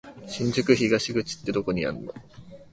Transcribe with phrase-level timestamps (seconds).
[0.25, 2.11] 新宿東口ってどこにあんの？